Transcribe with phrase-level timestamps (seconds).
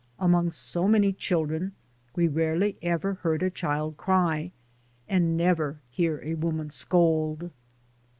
[0.17, 1.73] Among so many children,
[2.15, 4.51] we rarely ever hear a child cry,
[5.07, 7.51] and never hear a woman scold.